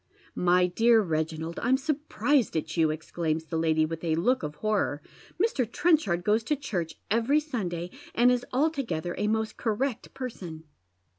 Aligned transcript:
"My 0.49 0.65
dear 0.65 1.05
Keginald, 1.05 1.59
I'm 1.61 1.77
surprised 1.77 2.57
at 2.57 2.75
you," 2.75 2.89
exclaims 2.89 3.45
the 3.45 3.55
lady, 3.59 3.85
with 3.85 4.03
a 4.03 4.15
look 4.15 4.41
of 4.41 4.55
horror." 4.55 4.99
Mr. 5.39 5.71
Trenchard 5.71 6.23
goes 6.23 6.43
to 6.45 6.55
church 6.55 6.95
every 7.11 7.39
Sunday, 7.39 7.91
and 8.15 8.31
is 8.31 8.43
altogether 8.51 9.13
a 9.19 9.27
most 9.27 9.57
correct 9.57 10.11
person. 10.15 10.63